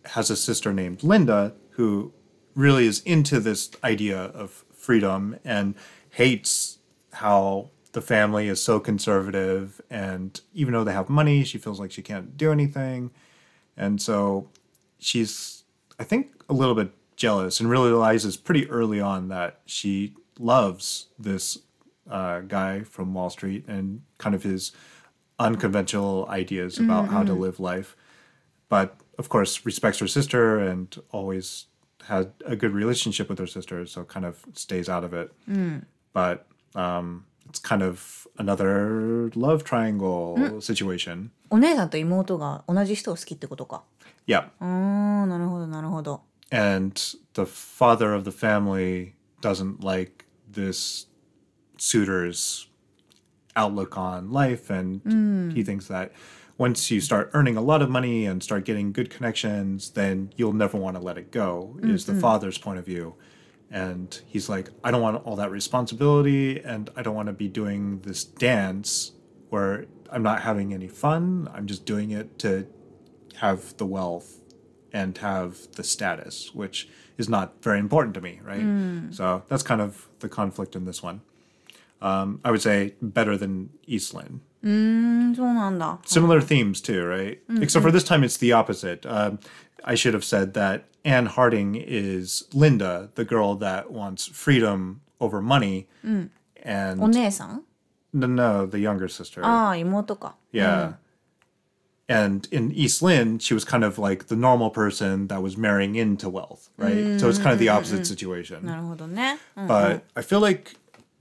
[0.05, 2.13] has a sister named Linda who
[2.55, 5.75] really is into this idea of freedom and
[6.11, 6.81] hates
[7.15, 9.81] how the family is so conservative.
[9.89, 13.11] And even though they have money she feels like she can't do anything.
[13.75, 14.51] And so
[15.01, 15.65] she's
[15.99, 21.59] i think a little bit jealous and realizes pretty early on that she loves this
[22.10, 24.72] uh, guy from wall street and kind of his
[25.40, 27.96] unconventional ideas about how to live life
[28.70, 31.66] but of course respects her sister and always
[32.08, 35.32] had a good relationship with her sister so kind of stays out of it
[36.14, 43.84] but um, it's kind of another love triangle situation お姉さんと妹が同じ人を好きってことか
[44.28, 46.94] yeah あーなるほどなるほど and
[47.34, 51.08] the father of the family doesn't like this
[51.81, 52.69] suitor's
[53.57, 56.13] outlook on life and he thinks that
[56.57, 60.53] once you start earning a lot of money and start getting good connections then you'll
[60.53, 62.21] never want to let it go is the mm-hmm.
[62.21, 63.15] father's point of view
[63.71, 67.49] and he's like i don't want all that responsibility and i don't want to be
[67.49, 69.13] doing this dance
[69.49, 72.67] where i'm not having any fun i'm just doing it to
[73.37, 74.41] have the wealth
[74.93, 76.89] and have the status, which
[77.19, 78.61] is not very important to me, right?
[78.61, 79.15] Mm.
[79.15, 81.23] So that's kind of the conflict in this one.
[82.03, 84.41] Um, I would say better than East Lynne.
[84.65, 87.47] Mm, similar themes too, right?
[87.49, 87.63] Mm-hmm.
[87.63, 89.07] Except for this time, it's the opposite.
[89.07, 89.39] Um,
[89.85, 95.41] I should have said that Ann Harding is Linda, the girl that wants freedom over
[95.41, 96.29] money, mm.
[96.63, 97.65] and お姉さん
[98.13, 99.41] no, no, the younger sister.
[99.45, 99.85] Ah, yeah.
[99.85, 100.97] Mm.
[102.09, 105.95] And in East Lynne, she was kind of like the normal person that was marrying
[105.95, 107.21] into wealth, right?
[107.21, 108.05] So it's kind of the mm-hmm, opposite mm-hmm.
[108.05, 108.67] situation.
[109.55, 110.75] But I feel like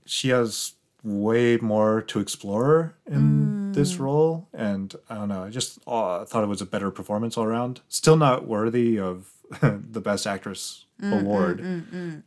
[0.09, 4.47] she has way more to explore in this role.
[4.53, 7.81] And I don't know, I just uh, thought it was a better performance all around.
[7.89, 11.61] Still not worthy of the Best Actress award,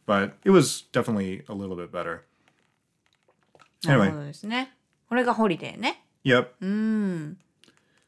[0.06, 2.24] but it was definitely a little bit better.
[3.84, 4.72] なる Anyway, ほどですね
[5.08, 6.48] これがホリデーね yep.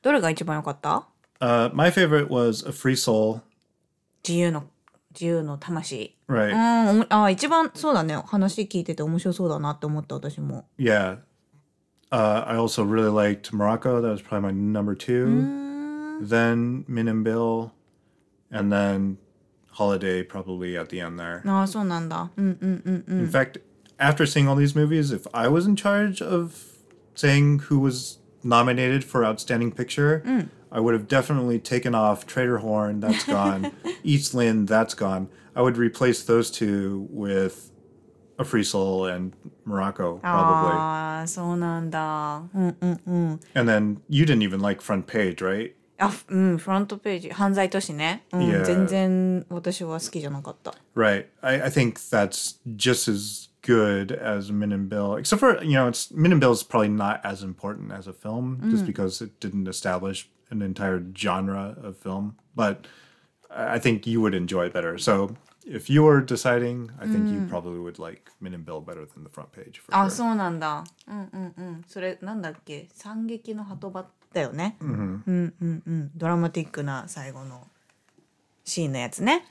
[0.02, 1.06] どれが一番良かった
[1.40, 3.40] Uh, my favorite was A Free Soul.
[4.22, 4.64] 自由の
[5.14, 6.52] 自由の魂 Right.
[6.52, 11.18] うんおもあ一番そうだね話聞いてて面白そうだなって思った私も Yeah.
[12.12, 14.00] Uh, I also really liked Morocco.
[14.00, 15.26] That was probably my number two.
[16.20, 17.70] Then Min and Bill.
[18.50, 19.18] And then
[19.72, 21.42] Holiday probably at the end there.
[21.48, 23.60] ああそうなんだうんうんうんうん In fact,
[23.98, 26.52] after seeing all these movies, if I was in charge of
[27.14, 30.22] saying who was nominated for Outstanding Picture,
[30.75, 33.71] I would have definitely taken off Trader Horn, that's gone.
[34.03, 35.29] East Lynne, that's gone.
[35.55, 37.71] I would replace those two with
[38.37, 39.31] a free soul and
[39.63, 40.75] Morocco, probably.
[43.55, 45.73] And then you didn't even like front page, right?
[45.97, 48.65] あうん、フロントページ犯罪都市ね、うん yeah.
[48.65, 50.73] 全然私は好きじゃなかった。
[50.93, 51.27] Right.
[51.41, 55.87] I, I think that's just as good as Min and Bill, except for, you know,
[55.87, 59.39] it's, Min and Bill is probably not as important as a film, just because it
[59.39, 62.87] didn't establish an entire genre of film, but
[63.49, 64.97] I think you would enjoy it better.
[64.97, 67.49] So if you were deciding, I think you mm.
[67.49, 69.79] probably would like Min and Bill better than the front page.
[69.79, 70.09] For ah, あ、sure.
[70.09, 70.83] そうなんだ。
[71.07, 71.83] うんうんうん。
[71.87, 74.77] それなんだっけ惨劇の波止場だよね。
[74.79, 74.93] うん、う
[75.31, 77.67] んうんうんドラマティックな最後の
[78.63, 79.45] シーンのやつね。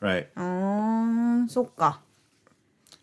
[0.00, 0.28] Right.
[0.36, 2.00] うん、そっか。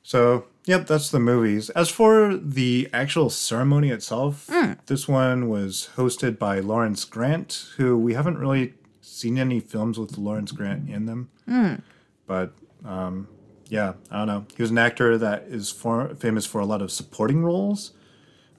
[0.04, 1.70] So yep, that's the movies.
[1.72, 4.48] As for the actual ceremony itself,
[4.88, 10.18] this one was hosted by Lawrence Grant, who we haven't really seen any films with
[10.18, 11.30] Lawrence Grant in them.
[12.28, 12.54] But
[12.86, 13.28] um,
[13.68, 14.46] yeah, I don't know.
[14.56, 17.92] He was an actor that is for, famous for a lot of supporting roles.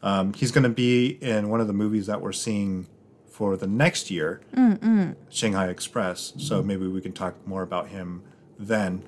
[0.03, 2.87] Um, he's going to be in one of the movies that we're seeing
[3.29, 4.41] for the next year,
[5.31, 6.33] Shanghai Express.
[6.39, 8.23] So maybe we can talk more about him
[8.59, 9.03] then.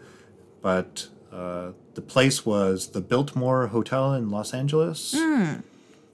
[0.61, 5.16] But uh, the place was the Biltmore Hotel in Los Angeles.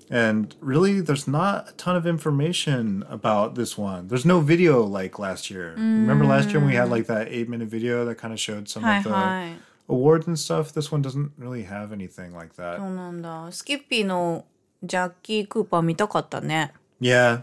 [0.09, 4.09] And really, there's not a ton of information about this one.
[4.09, 5.73] There's no video like last year.
[5.75, 8.67] Remember last year when we had like that eight minute video that kind of showed
[8.69, 9.53] some Hi, of the hi.
[9.87, 10.71] awards and stuff?
[10.73, 12.77] This one doesn't really have anything like that.
[12.77, 14.45] そうなんだスキッピーの
[14.83, 17.41] ジャッキー・クーパー見たかったね Yeah.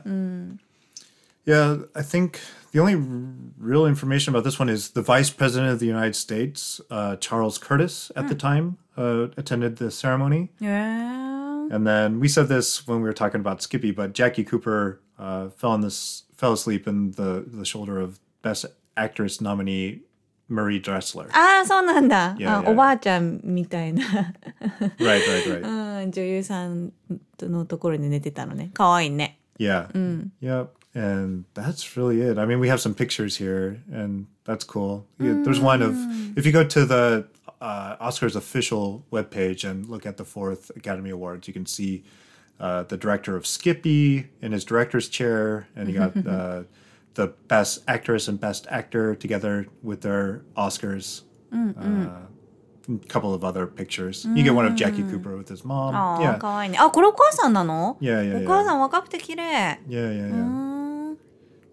[1.47, 2.39] Yeah, I think
[2.73, 3.01] the only r-
[3.59, 7.57] real information about this one is the Vice President of the United States, uh, Charles
[7.59, 10.51] Curtis, at the time, uh, attended the ceremony.
[10.61, 15.01] へえ And then we said this when we were talking about Skippy, but Jackie Cooper
[15.19, 20.01] uh, fell on this fell asleep in the the shoulder of Best Actress nominee
[20.49, 21.29] Marie Dressler.
[21.33, 22.71] ああそうなんだ Yeah, あ yeah.
[22.71, 24.03] おば あちゃんみたいな
[24.99, 26.03] right, right, right.
[26.03, 26.93] うん女優さん
[27.41, 29.89] のところに寝てたのねかわいいね Yeah.
[30.43, 30.69] Yep.
[30.95, 32.37] And that's really it.
[32.37, 35.07] I mean, we have some pictures here, and that's cool.
[35.21, 35.95] Yeah, There's one of,
[36.37, 37.29] if you go to the
[37.61, 42.03] uh, Oscars official webpage and look at the fourth Academy Awards, you can see
[42.59, 46.63] uh, the director of Skippy in his director's chair, and you got uh,
[47.15, 51.23] the best actress and best actor together with their Oscars.
[51.53, 52.27] Uh,
[52.89, 54.27] a couple of other pictures.
[54.35, 55.95] You get one of Jackie Cooper with his mom.
[55.95, 56.39] ああ、 yeah.
[56.39, 58.65] かわいいねあこれお母さんなの Yeah, yeah, お母 yeah.
[58.65, 60.64] さん若くて綺麗 Yeah, yeah, う yeah.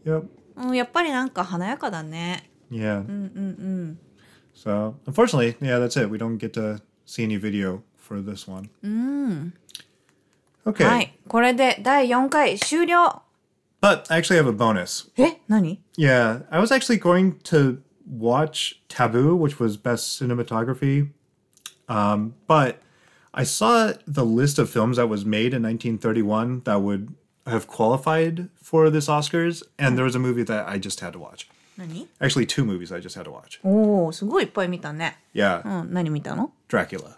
[0.06, 0.28] ん Yep.
[0.58, 3.00] うんやっぱりなんか華やかだね Yeah.
[3.08, 4.00] うんうん
[4.56, 6.10] So unfortunately, yeah, that's it.
[6.10, 8.70] We don't get to see any video for this one.
[8.84, 9.54] うんうん
[10.66, 10.84] Okay.
[10.86, 13.22] はいこれで第4回終了
[13.80, 15.10] But I actually have a bonus.
[15.18, 21.10] え何 Yeah, I was actually going to watch Taboo, which was best cinematography.
[21.88, 22.78] Um, but
[23.34, 27.14] I saw the list of films that was made in 1931 that would
[27.46, 31.20] have qualified for this Oscars, and there was a movie that I just had to
[31.20, 31.48] watch.
[31.78, 33.60] 何 Actually, two movies I just had to watch.
[33.64, 37.18] おおすごいいっぱい見たね Yeah, うん何見たの Dracula.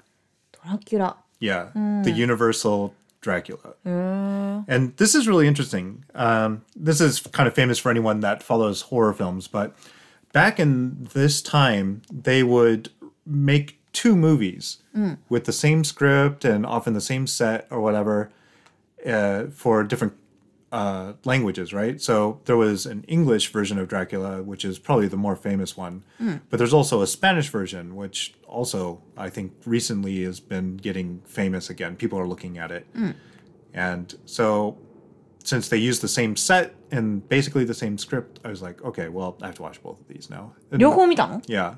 [0.51, 1.71] ドラキュラ Yeah,
[2.03, 3.75] the Universal Dracula.
[3.85, 6.03] へえ And this is really interesting.
[6.13, 9.71] Um, this is kind of famous for anyone that follows horror films, but
[10.33, 12.89] back in this time, they would
[13.25, 14.77] make two movies
[15.29, 18.29] with the same script and often the same set or whatever
[19.06, 20.14] uh, for different
[20.74, 22.00] uh, languages, right?
[22.00, 26.04] So there was an English version of Dracula, which is probably the more famous one,
[26.20, 26.40] mm.
[26.50, 31.70] but there's also a Spanish version, which also I think recently has been getting famous
[31.70, 31.94] again.
[31.94, 33.14] People are looking at it, mm.
[33.72, 34.76] and so
[35.44, 39.08] since they use the same set and basically the same script, I was like, okay,
[39.08, 40.54] well, I have to watch both of these now.
[40.70, 40.80] And,
[41.46, 41.74] yeah.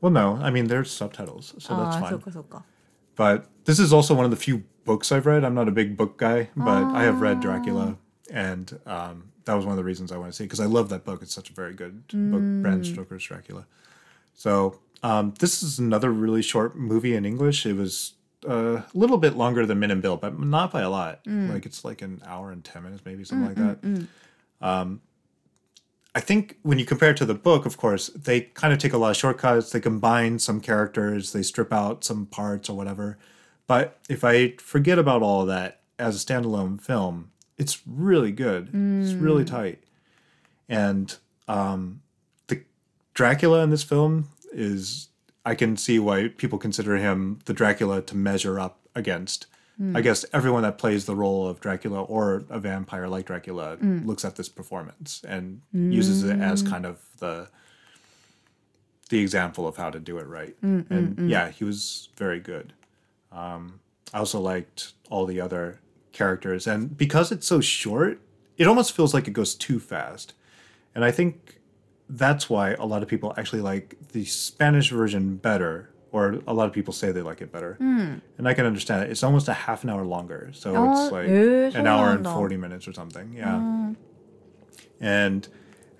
[0.00, 2.10] Well, no, I mean there's subtitles, so that's ah, fine.
[3.16, 5.44] But this is also one of the few books I've read.
[5.44, 7.96] I'm not a big book guy, but I have read Dracula,
[8.30, 10.66] and um, that was one of the reasons I want to see it because I
[10.66, 11.20] love that book.
[11.22, 13.66] It's such a very good book, Bram Stoker's Dracula.
[14.34, 17.66] So um, this is another really short movie in English.
[17.66, 18.14] It was
[18.46, 21.20] a little bit longer than Min and Bill, but not by a lot.
[21.52, 24.06] Like it's like an hour and ten minutes, maybe something like that.
[24.60, 25.00] Um,
[26.14, 28.92] I think when you compare it to the book, of course, they kind of take
[28.94, 29.70] a lot of shortcuts.
[29.70, 33.18] They combine some characters, they strip out some parts or whatever.
[33.66, 38.68] But if I forget about all of that as a standalone film, it's really good.
[39.02, 39.48] It's really mm.
[39.48, 39.82] tight.
[40.68, 41.16] And
[41.48, 42.02] um,
[42.48, 42.62] the
[43.14, 45.08] Dracula in this film is,
[45.44, 49.46] I can see why people consider him the Dracula to measure up against.
[49.78, 49.96] Hmm.
[49.96, 54.06] I guess everyone that plays the role of Dracula or a vampire like Dracula hmm.
[54.06, 55.92] looks at this performance and hmm.
[55.92, 57.48] uses it as kind of the
[59.08, 60.56] the example of how to do it right.
[60.90, 62.72] and yeah, he was very good.
[63.32, 63.80] Um,
[64.12, 65.80] I also liked all the other
[66.12, 68.20] characters, and because it's so short,
[68.56, 70.32] it almost feels like it goes too fast.
[70.94, 71.60] And I think
[72.08, 76.66] that's why a lot of people actually like the Spanish version better, or a lot
[76.66, 77.76] of people say they like it better.
[77.80, 78.20] Mm.
[78.38, 79.10] And I can understand it.
[79.10, 81.28] It's almost a half an hour longer, so oh, it's like
[81.76, 83.34] an hour and forty minutes or something.
[83.36, 83.96] Yeah, mm.
[85.00, 85.48] and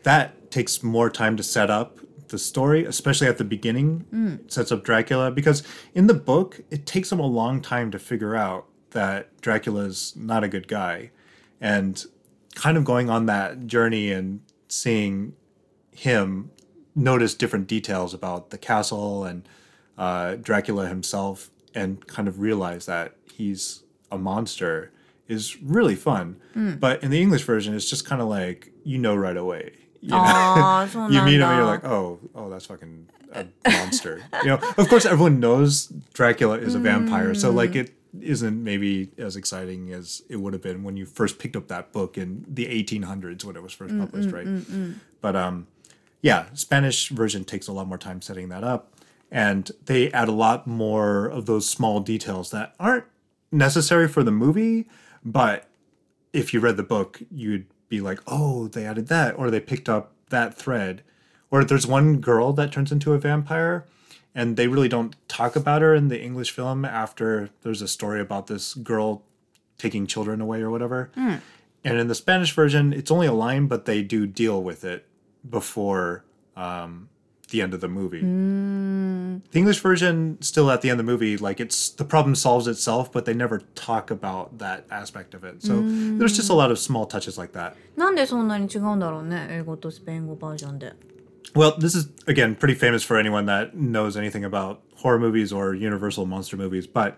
[0.05, 4.05] that takes more time to set up the story, especially at the beginning,
[4.45, 5.63] It sets up Dracula because
[5.95, 10.15] in the book it takes him a long time to figure out that Dracula is
[10.17, 11.11] not a good guy,
[11.61, 12.05] and
[12.55, 15.35] kind of going on that journey and seeing
[15.93, 16.51] him
[16.95, 19.47] notice different details about the castle and
[19.99, 24.93] uh, Dracula himself, and kind of realize that he's a monster
[25.29, 26.37] is really fun.
[26.79, 29.73] But in the English version, it's just kind of like you know right away.
[30.01, 34.23] You know, you meet him, you're like, oh, oh, that's fucking a monster.
[34.43, 39.11] you know, of course, everyone knows Dracula is a vampire, so like it isn't maybe
[39.19, 42.45] as exciting as it would have been when you first picked up that book in
[42.49, 44.47] the 1800s when it was first published, mm, right?
[44.47, 45.67] Mm, but um,
[46.23, 48.95] yeah, Spanish version takes a lot more time setting that up,
[49.31, 53.05] and they add a lot more of those small details that aren't
[53.53, 54.89] necessary for the movie,
[55.25, 55.69] but
[56.33, 59.89] if you read the book, you'd be like, oh, they added that, or they picked
[59.89, 61.03] up that thread.
[61.51, 63.87] Or there's one girl that turns into a vampire,
[64.35, 68.21] and they really don't talk about her in the English film after there's a story
[68.21, 69.23] about this girl
[69.79, 71.11] taking children away or whatever.
[71.85, 75.07] And in the Spanish version, it's only a line, but they do deal with it
[75.49, 76.25] before
[76.57, 77.09] um,
[77.50, 78.22] the end of the movie.
[78.22, 82.68] The English version, still at the end of the movie, like it's the problem solves
[82.68, 85.62] itself, but they never talk about that aspect of it.
[85.62, 87.76] So there's just a lot of small touches like that.
[87.98, 90.94] なんでそんなに違うんだろうね英語とスペイン語バージョンで。
[91.54, 95.76] Well, this is again pretty famous for anyone that knows anything about horror movies or
[95.76, 96.88] Universal monster movies.
[96.88, 97.16] But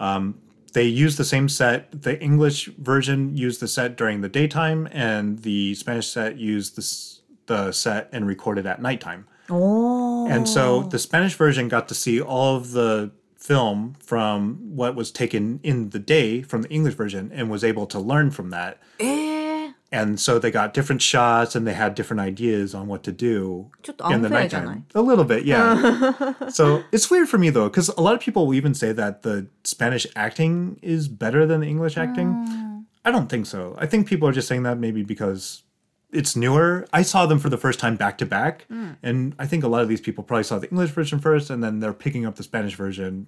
[0.00, 0.36] um,
[0.72, 1.90] they use the same set.
[2.02, 6.80] The English version used the set during the daytime, and the Spanish set used the
[6.82, 9.26] s- the set and recorded at nighttime.
[9.49, 15.11] And so the Spanish version got to see all of the film from what was
[15.11, 18.77] taken in the day from the English version and was able to learn from that.
[18.99, 19.71] Eh.
[19.91, 23.71] And so they got different shots and they had different ideas on what to do
[24.11, 24.85] in the nighttime.
[24.93, 26.49] A little bit, yeah.
[26.49, 29.23] so it's weird for me though, because a lot of people will even say that
[29.23, 32.27] the Spanish acting is better than the English acting.
[32.27, 32.85] Mm.
[33.03, 33.75] I don't think so.
[33.79, 35.63] I think people are just saying that maybe because
[36.11, 36.87] it's newer.
[36.91, 38.65] I saw them for the first time back to back,
[39.03, 41.63] and I think a lot of these people probably saw the English version first, and
[41.63, 43.27] then they're picking up the Spanish version,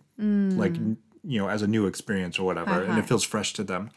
[0.58, 0.76] like
[1.24, 3.92] you know, as a new experience or whatever, and it feels fresh to them.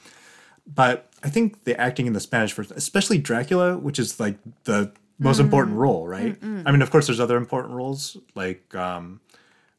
[0.67, 4.93] But I think the acting in the Spanish version, especially Dracula, which is like the
[5.19, 6.37] most important role, right?
[6.67, 9.21] I mean, of course, there's other important roles like um,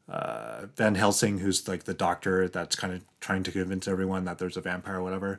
[0.08, 4.38] uh, Van Helsing, who's like the doctor that's kind of trying to convince everyone that
[4.38, 5.38] there's a vampire or whatever.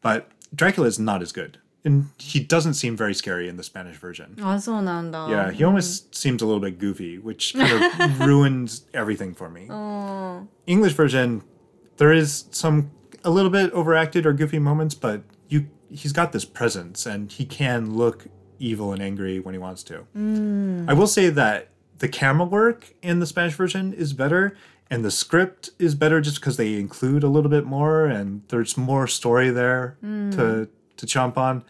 [0.00, 3.96] But Dracula is not as good and he doesn't seem very scary in the Spanish
[3.96, 4.36] version.
[5.14, 9.48] Oh, yeah, he almost seems a little bit goofy, which kind of ruins everything for
[9.48, 9.66] me.
[9.70, 10.46] Oh.
[10.66, 11.42] English version,
[11.96, 12.90] there is some
[13.24, 17.44] a little bit overacted or goofy moments, but you he's got this presence and he
[17.44, 18.26] can look
[18.58, 19.98] evil and angry when he wants to.
[20.12, 20.88] Hmm.
[20.88, 24.56] I will say that the camera work in the Spanish version is better
[24.90, 28.76] and the script is better just because they include a little bit more and there's
[28.76, 30.34] more story there mm.
[30.34, 30.68] to
[30.99, 31.63] to chomp on.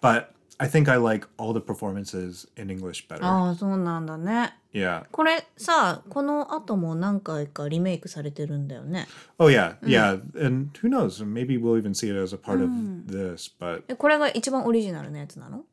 [0.00, 3.24] But I think I like all the performances in English better.
[3.24, 4.54] ああそうなんだね。
[4.72, 5.04] Yeah.
[5.10, 9.06] これさこの後も何回かリメイクされてるんだよね。
[9.38, 11.24] Oh yeah, yeah, and who knows?
[11.24, 12.68] Maybe we'll even see it as a part of
[13.06, 13.50] this.
[13.58, 15.64] But えこれが一番オリジナルのやつなの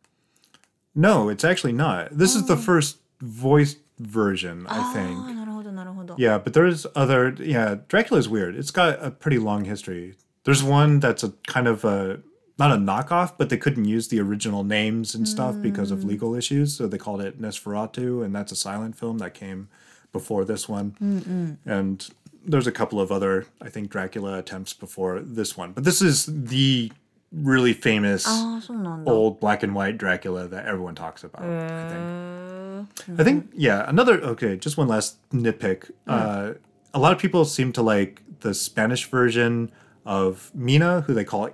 [0.96, 2.10] no, it's actually not.
[2.16, 5.36] This is the first voiced version, I ああ think.
[5.36, 6.16] なるほどなるほど。
[6.16, 7.36] Yeah, but there's other.
[7.44, 8.56] Yeah, Dracula's weird.
[8.56, 10.16] It's got a pretty long history.
[10.46, 12.20] There's one that's a kind of a
[12.61, 15.63] not a knockoff, but they couldn't use the original names and stuff mm.
[15.63, 16.05] because of mm.
[16.05, 16.77] legal issues.
[16.77, 19.69] So they called it Nosferatu, and that's a silent film that came
[20.13, 20.97] before this one.
[21.03, 21.57] Mm-mm.
[21.67, 22.09] And
[22.45, 25.73] there's a couple of other, I think, Dracula attempts before this one.
[25.73, 26.93] But this is the
[27.33, 28.61] really famous ah,
[29.07, 32.01] old black and white Dracula that everyone talks about, uh, I think.
[32.01, 33.21] Mm-hmm.
[33.21, 35.91] I think, yeah, another, okay, just one last nitpick.
[36.07, 36.55] Mm.
[36.55, 36.55] Uh,
[36.93, 39.71] a lot of people seem to like the Spanish version
[40.05, 41.47] of Mina, who they call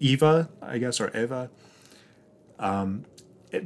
[0.00, 1.50] Eva, I guess, or Eva,
[2.58, 3.04] um,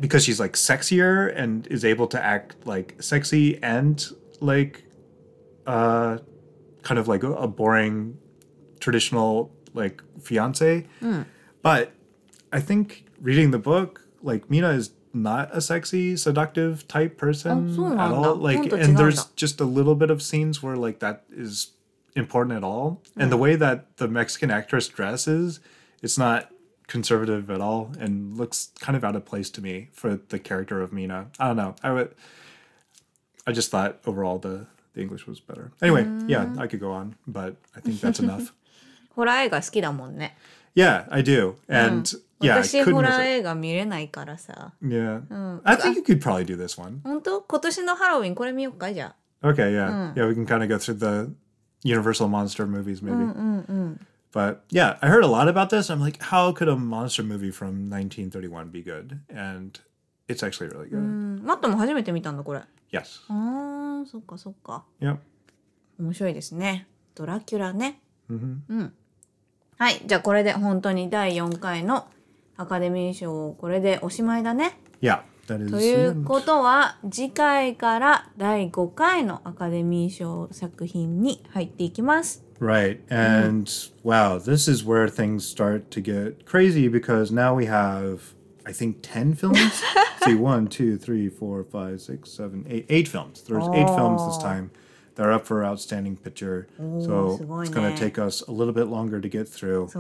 [0.01, 4.07] because she's like sexier and is able to act like sexy and
[4.41, 4.85] like
[5.66, 6.18] uh,
[6.83, 8.18] kind of like a, boring
[8.80, 10.87] traditional like fiance.
[11.01, 11.26] Mm.
[11.62, 11.93] But
[12.53, 17.93] I think reading the book, like Mina is not a sexy, seductive type person oh,
[17.93, 18.35] at all.
[18.37, 21.72] Like, and there's just a little bit of scenes where like that is
[22.16, 23.03] important at all.
[23.16, 23.22] Mm.
[23.22, 25.61] And the way that the Mexican actress dresses
[26.01, 26.49] it's not
[26.88, 30.82] conservative at all and looks kind of out of place to me for the character
[30.82, 31.28] of Mina.
[31.39, 31.75] I don't know.
[31.84, 32.15] I would.
[33.45, 35.71] I just thought overall the the English was better.
[35.82, 38.53] Anyway, yeah, I could go on, but I think that's enough.
[39.15, 40.36] ホラー映画好きだもんね。
[40.75, 41.55] Yeah, I do.
[41.67, 42.03] And
[42.39, 43.28] Yeah, I 私 couldn't ホラ miss ー it.
[43.39, 45.23] 映画見れないからさ Yeah.
[45.30, 46.99] うん I think you could probably do this one.
[47.03, 50.13] 本当今年のハロウィンこれ見よっかじゃ Okay, yeah.
[50.13, 51.32] Yeah, we can kind of go through the
[51.84, 53.23] Universal monster movies maybe.
[54.33, 55.91] But yeah, I heard a lot about this.
[55.93, 59.18] I'm like, how could a monster movie from 1931 be good?
[59.28, 59.78] And
[60.28, 60.99] it's actually really あ、う good.
[60.99, 63.20] ん、マットも初めて見たんだこれあ Yes.
[63.30, 65.16] ーそっかそっか Yep.
[66.01, 68.93] 面白いですねドラキュラね hmm うん
[69.78, 72.07] はいじゃあこれで本当に第4回の
[72.57, 83.00] アカデミー賞これでおしまいだね Yeah, that is という.ことは次回から第5回のアカデミー賞作品に入っていきます Right.
[83.10, 84.08] And mm-hmm.
[84.08, 88.34] wow, this is where things start to get crazy because now we have,
[88.64, 89.82] I think, 10 films.
[90.24, 93.42] See, one, two, three, four, five, six, seven, eight, eight films.
[93.42, 93.74] There's oh.
[93.74, 94.70] eight films this time
[95.16, 96.68] that are up for Outstanding Picture.
[96.80, 99.90] Oh, so it's going to take us a little bit longer to get through.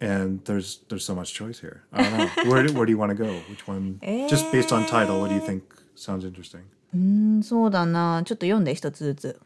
[0.00, 1.84] And there's there's so much choice here.
[1.92, 2.50] I don't know.
[2.50, 3.32] where, do, where do you want to go?
[3.48, 4.00] Which one?
[4.28, 5.62] Just based on title, what do you think
[5.94, 6.64] sounds interesting?
[6.92, 8.22] うん、そうだな。
[8.24, 9.40] ちょっと読んで一つずつ。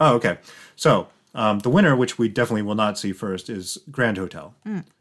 [0.00, 0.38] Oh, okay.
[0.76, 4.54] So um, the winner, which we definitely will not see first, is Grand Hotel,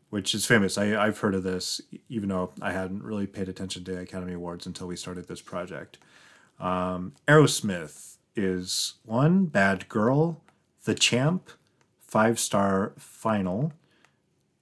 [0.10, 0.78] which is famous.
[0.78, 4.34] I, I've heard of this, even though I hadn't really paid attention to the Academy
[4.34, 5.98] Awards until we started this project.
[6.60, 10.41] Um, Arrowsmith is one, Bad Girl,
[10.86, 11.50] The Champ,
[12.00, 13.74] Five Star Final,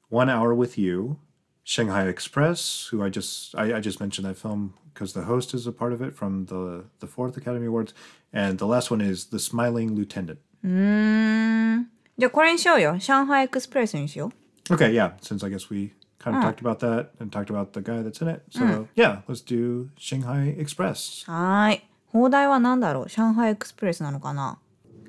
[0.10, 1.20] One Hour with You,
[1.64, 5.66] Shanghai Express, who I just I, I just mentioned that film because the host is
[5.68, 7.94] a part of it from the the fourth Academy Awards,
[8.36, 10.38] and the last one is The Smiling Lieutenant.
[10.64, 14.32] うーんじゃあこれにしようよ上海エクスプレスにしよ
[14.70, 17.82] Okay, yeah, since I guess we kind of talked about that and talked about the
[17.82, 21.24] guy that's in it, so yeah, let's do Shanghai Express.
[21.28, 24.58] うはーい放題は何だろう上海エクスプレスなのかな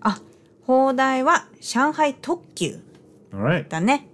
[0.01, 0.21] あ
[0.65, 2.81] 放題は上海特急
[3.33, 4.09] All right, だね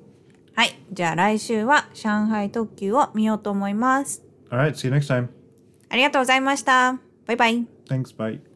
[0.55, 5.29] はいじゃあ来週は上海特急を見ようと思います all right, see you next time.
[5.89, 8.43] ありがとうございましたバイバイ Thanks, bye.